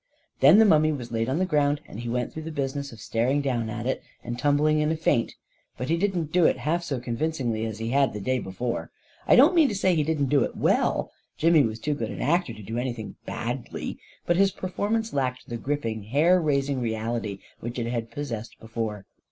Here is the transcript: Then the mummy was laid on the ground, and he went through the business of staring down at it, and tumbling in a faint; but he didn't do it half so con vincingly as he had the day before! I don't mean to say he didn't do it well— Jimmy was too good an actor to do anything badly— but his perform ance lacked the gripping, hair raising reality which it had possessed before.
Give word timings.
Then 0.39 0.57
the 0.57 0.65
mummy 0.65 0.91
was 0.91 1.11
laid 1.11 1.29
on 1.29 1.37
the 1.37 1.45
ground, 1.45 1.79
and 1.87 1.99
he 1.99 2.09
went 2.09 2.33
through 2.33 2.41
the 2.41 2.51
business 2.51 2.91
of 2.91 2.99
staring 2.99 3.39
down 3.39 3.69
at 3.69 3.85
it, 3.85 4.01
and 4.23 4.35
tumbling 4.39 4.79
in 4.79 4.91
a 4.91 4.97
faint; 4.97 5.35
but 5.77 5.89
he 5.89 5.95
didn't 5.95 6.31
do 6.31 6.45
it 6.45 6.57
half 6.57 6.83
so 6.83 6.99
con 6.99 7.15
vincingly 7.15 7.67
as 7.69 7.77
he 7.77 7.89
had 7.89 8.11
the 8.11 8.19
day 8.19 8.39
before! 8.39 8.89
I 9.27 9.35
don't 9.35 9.53
mean 9.53 9.67
to 9.69 9.75
say 9.75 9.93
he 9.93 10.01
didn't 10.01 10.29
do 10.29 10.43
it 10.43 10.57
well— 10.57 11.11
Jimmy 11.37 11.61
was 11.63 11.77
too 11.77 11.93
good 11.93 12.09
an 12.09 12.19
actor 12.19 12.51
to 12.51 12.63
do 12.63 12.79
anything 12.79 13.15
badly— 13.27 13.99
but 14.25 14.37
his 14.37 14.49
perform 14.51 14.95
ance 14.95 15.13
lacked 15.13 15.47
the 15.49 15.57
gripping, 15.57 16.01
hair 16.05 16.41
raising 16.41 16.81
reality 16.81 17.37
which 17.59 17.77
it 17.77 17.85
had 17.85 18.09
possessed 18.09 18.59
before. 18.59 19.05